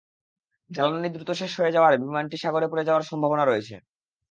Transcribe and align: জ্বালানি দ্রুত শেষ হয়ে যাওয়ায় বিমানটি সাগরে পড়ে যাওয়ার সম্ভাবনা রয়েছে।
জ্বালানি 0.69 1.09
দ্রুত 1.11 1.29
শেষ 1.41 1.51
হয়ে 1.59 1.75
যাওয়ায় 1.75 1.97
বিমানটি 1.97 2.35
সাগরে 2.37 2.67
পড়ে 2.71 2.83
যাওয়ার 2.87 3.07
সম্ভাবনা 3.09 3.43
রয়েছে। 3.45 3.75